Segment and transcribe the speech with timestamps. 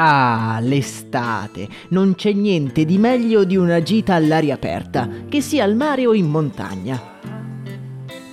[0.00, 1.68] Ah, l'estate.
[1.88, 6.14] Non c'è niente di meglio di una gita all'aria aperta, che sia al mare o
[6.14, 7.16] in montagna.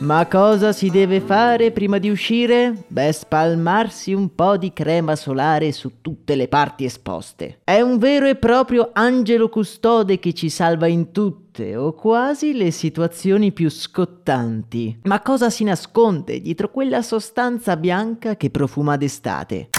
[0.00, 2.84] Ma cosa si deve fare prima di uscire?
[2.88, 7.60] Beh, spalmarsi un po' di crema solare su tutte le parti esposte.
[7.64, 12.72] È un vero e proprio angelo custode che ci salva in tutte o quasi le
[12.72, 14.98] situazioni più scottanti.
[15.04, 19.70] Ma cosa si nasconde dietro quella sostanza bianca che profuma d'estate?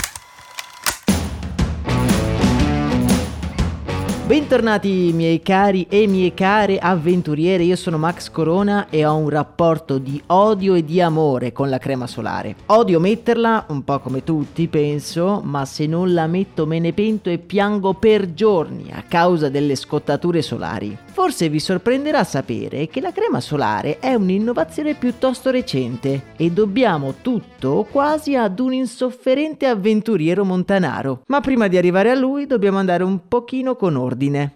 [4.27, 9.99] Bentornati miei cari e mie care avventuriere, io sono Max Corona e ho un rapporto
[9.99, 12.55] di odio e di amore con la crema solare.
[12.65, 17.29] Odio metterla, un po' come tutti penso, ma se non la metto me ne pento
[17.29, 20.97] e piango per giorni a causa delle scottature solari.
[21.05, 27.87] Forse vi sorprenderà sapere che la crema solare è un'innovazione piuttosto recente e dobbiamo tutto
[27.89, 31.21] quasi ad un insofferente avventuriero montanaro.
[31.27, 34.13] Ma prima di arrivare a lui dobbiamo andare un pochino con ordine.
[34.15, 34.51] ordine.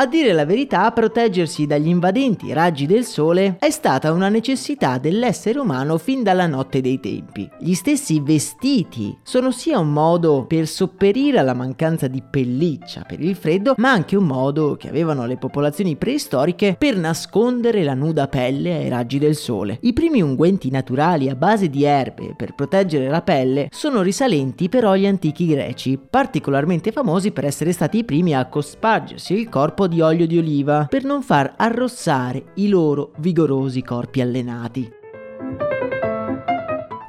[0.00, 5.58] A dire la verità, proteggersi dagli invadenti raggi del sole è stata una necessità dell'essere
[5.58, 7.50] umano fin dalla notte dei tempi.
[7.58, 13.34] Gli stessi vestiti sono sia un modo per sopperire alla mancanza di pelliccia per il
[13.34, 18.76] freddo, ma anche un modo che avevano le popolazioni preistoriche per nascondere la nuda pelle
[18.76, 19.78] ai raggi del sole.
[19.80, 24.92] I primi unguenti naturali a base di erbe per proteggere la pelle sono risalenti però
[24.92, 30.00] agli antichi greci, particolarmente famosi per essere stati i primi a cospargersi il corpo di
[30.00, 34.97] olio di oliva per non far arrossare i loro vigorosi corpi allenati.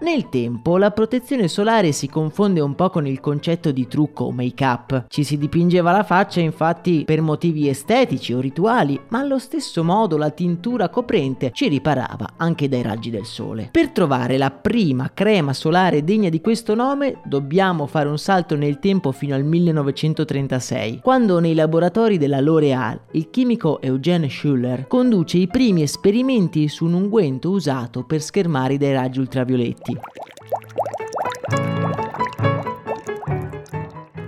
[0.02, 4.32] Nel tempo la protezione solare si confonde un po' con il concetto di trucco o
[4.32, 5.08] make-up.
[5.10, 10.16] Ci si dipingeva la faccia infatti per motivi estetici o rituali, ma allo stesso modo
[10.16, 13.68] la tintura coprente ci riparava anche dai raggi del sole.
[13.70, 18.80] Per trovare la prima crema solare degna di questo nome dobbiamo fare un salto nel
[18.80, 25.48] tempo fino al 1936, quando nei laboratori della L'Oréal il chimico Eugène Schuller conduce i
[25.48, 29.98] primi esperimenti su un unguento usato per schermare dai raggi ultravioletti avanti.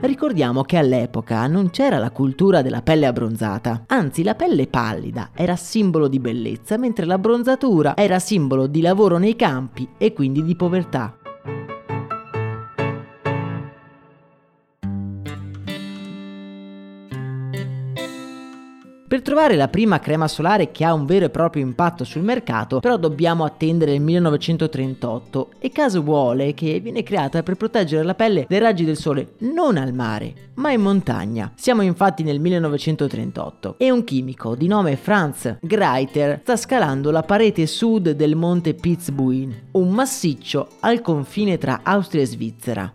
[0.01, 5.55] Ricordiamo che all'epoca non c'era la cultura della pelle abbronzata, anzi la pelle pallida era
[5.55, 11.20] simbolo di bellezza, mentre l'abbronzatura era simbolo di lavoro nei campi e quindi di povertà.
[19.31, 22.97] Trovare la prima crema solare che ha un vero e proprio impatto sul mercato, però
[22.97, 28.59] dobbiamo attendere il 1938 e caso vuole che viene creata per proteggere la pelle dai
[28.59, 31.53] raggi del sole non al mare, ma in montagna.
[31.55, 37.65] Siamo infatti nel 1938 e un chimico di nome Franz Greiter sta scalando la parete
[37.67, 42.93] sud del monte Pitzbuin, un massiccio al confine tra Austria e Svizzera.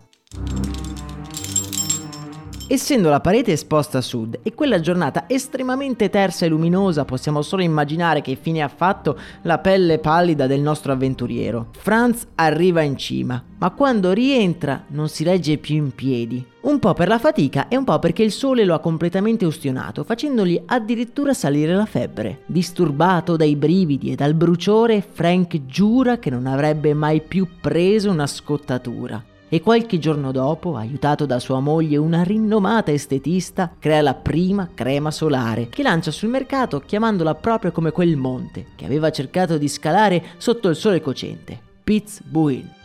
[2.69, 7.61] Essendo la parete esposta a sud e quella giornata estremamente tersa e luminosa, possiamo solo
[7.61, 11.69] immaginare che fine ha fatto la pelle pallida del nostro avventuriero.
[11.77, 16.45] Franz arriva in cima, ma quando rientra non si regge più in piedi.
[16.63, 20.03] Un po' per la fatica e un po' perché il sole lo ha completamente ustionato,
[20.03, 22.41] facendogli addirittura salire la febbre.
[22.47, 28.27] Disturbato dai brividi e dal bruciore, Frank giura che non avrebbe mai più preso una
[28.27, 29.23] scottatura.
[29.49, 35.11] E qualche giorno dopo, aiutato da sua moglie, una rinomata estetista, crea la prima crema
[35.11, 40.23] solare che lancia sul mercato chiamandola proprio come quel monte che aveva cercato di scalare
[40.37, 42.75] sotto il sole cocente, Piz Buin.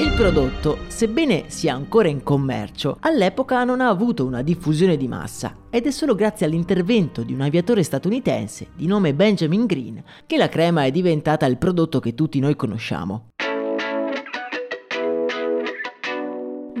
[0.00, 5.54] Il prodotto, sebbene sia ancora in commercio, all'epoca non ha avuto una diffusione di massa
[5.68, 10.48] ed è solo grazie all'intervento di un aviatore statunitense di nome Benjamin Green che la
[10.48, 13.29] crema è diventata il prodotto che tutti noi conosciamo.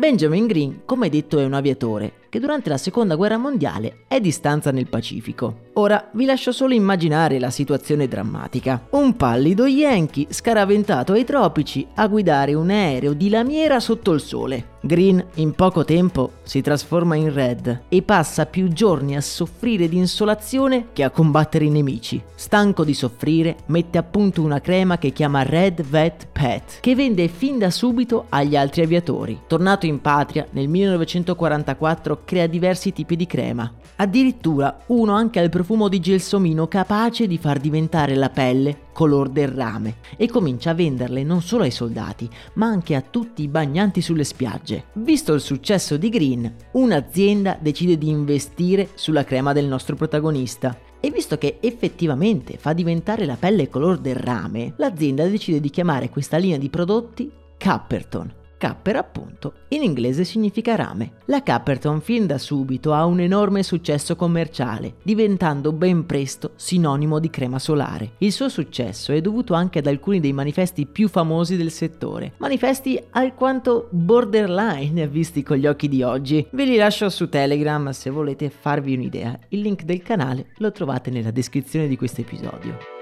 [0.00, 4.30] Benjamin Green, come detto, è un aviatore che durante la seconda guerra mondiale è di
[4.30, 5.68] stanza nel Pacifico.
[5.74, 8.86] Ora vi lascio solo immaginare la situazione drammatica.
[8.90, 14.78] Un pallido Yankee scaraventato ai tropici a guidare un aereo di lamiera sotto il sole.
[14.82, 19.98] Green in poco tempo si trasforma in Red e passa più giorni a soffrire di
[19.98, 22.22] insolazione che a combattere i nemici.
[22.34, 27.28] Stanco di soffrire, mette a punto una crema che chiama Red Vet Pet, che vende
[27.28, 29.40] fin da subito agli altri aviatori.
[29.46, 33.72] Tornato in patria, nel 1944 crea diversi tipi di crema.
[33.96, 39.48] Addirittura uno anche al profumo di gelsomino capace di far diventare la pelle color del
[39.48, 44.00] rame e comincia a venderle non solo ai soldati, ma anche a tutti i bagnanti
[44.00, 44.86] sulle spiagge.
[44.94, 50.76] Visto il successo di Green, un'azienda decide di investire sulla crema del nostro protagonista.
[51.00, 56.10] E visto che effettivamente fa diventare la pelle color del rame, l'azienda decide di chiamare
[56.10, 58.39] questa linea di prodotti Capperton.
[58.60, 61.12] Capper appunto in inglese significa rame.
[61.26, 67.30] La Capperton fin da subito ha un enorme successo commerciale, diventando ben presto sinonimo di
[67.30, 68.16] crema solare.
[68.18, 73.02] Il suo successo è dovuto anche ad alcuni dei manifesti più famosi del settore, manifesti
[73.12, 76.46] alquanto borderline visti con gli occhi di oggi.
[76.50, 79.38] Ve li lascio su Telegram se volete farvi un'idea.
[79.48, 82.99] Il link del canale lo trovate nella descrizione di questo episodio.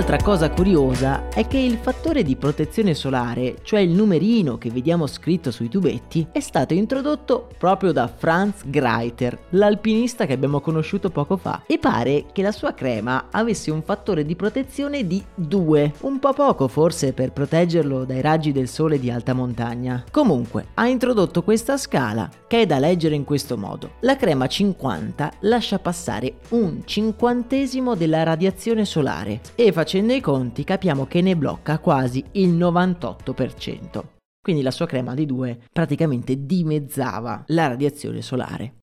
[0.00, 5.06] Un'altra cosa curiosa è che il fattore di protezione solare, cioè il numerino che vediamo
[5.06, 11.36] scritto sui tubetti, è stato introdotto proprio da Franz Greiter, l'alpinista che abbiamo conosciuto poco
[11.36, 16.18] fa, e pare che la sua crema avesse un fattore di protezione di 2, un
[16.18, 20.02] po' poco forse per proteggerlo dai raggi del sole di alta montagna.
[20.10, 23.90] Comunque, ha introdotto questa scala che è da leggere in questo modo.
[24.00, 31.06] La crema 50 lascia passare un cinquantesimo della radiazione solare e facendo i conti capiamo
[31.06, 34.02] che ne blocca quasi il 98%.
[34.42, 38.76] Quindi la sua crema di 2 praticamente dimezzava la radiazione solare.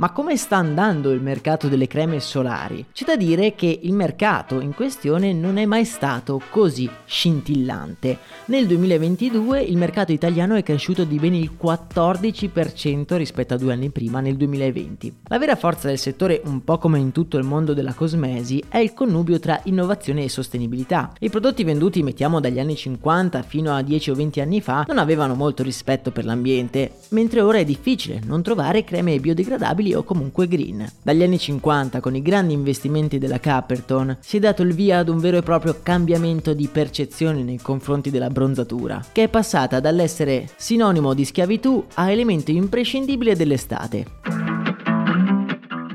[0.00, 2.86] Ma come sta andando il mercato delle creme solari?
[2.90, 8.16] C'è da dire che il mercato in questione non è mai stato così scintillante.
[8.46, 13.90] Nel 2022 il mercato italiano è cresciuto di ben il 14% rispetto a due anni
[13.90, 15.16] prima, nel 2020.
[15.24, 18.78] La vera forza del settore, un po' come in tutto il mondo della cosmesi, è
[18.78, 21.12] il connubio tra innovazione e sostenibilità.
[21.20, 24.96] I prodotti venduti, mettiamo dagli anni 50 fino a 10 o 20 anni fa, non
[24.96, 30.48] avevano molto rispetto per l'ambiente, mentre ora è difficile non trovare creme biodegradabili o comunque
[30.48, 30.88] green.
[31.02, 35.08] Dagli anni 50, con i grandi investimenti della Caperton, si è dato il via ad
[35.08, 40.48] un vero e proprio cambiamento di percezione nei confronti della bronzatura, che è passata dall'essere
[40.56, 44.06] sinonimo di schiavitù a elemento imprescindibile dell'estate.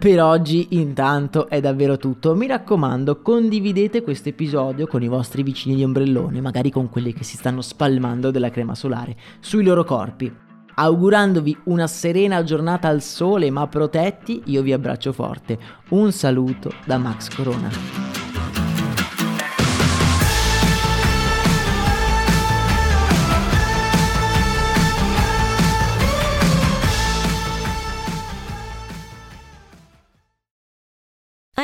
[0.05, 5.73] Per oggi intanto è davvero tutto, mi raccomando condividete questo episodio con i vostri vicini
[5.73, 10.44] di ombrellone, magari con quelli che si stanno spalmando della crema solare sui loro corpi.
[10.75, 15.57] Augurandovi una serena giornata al sole ma protetti, io vi abbraccio forte.
[15.89, 18.14] Un saluto da Max Corona.